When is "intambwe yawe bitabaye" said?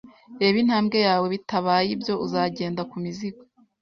0.63-1.89